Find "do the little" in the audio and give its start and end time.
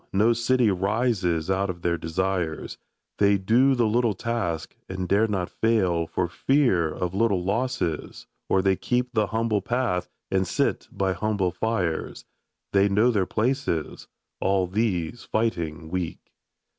3.37-4.15